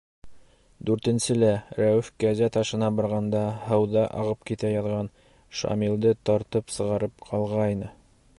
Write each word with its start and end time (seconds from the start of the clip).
Дүртенселә 0.89 1.51
Рәүеф 1.79 2.09
Кәзә 2.23 2.49
ташына 2.55 2.89
барғанда 3.01 3.43
һыуҙа 3.67 4.07
ағып 4.23 4.49
китә 4.53 4.73
яҙған 4.79 5.13
Шамилды 5.61 6.19
тартып 6.31 6.79
сығарып 6.79 7.25
ҡалғайны. 7.31 7.97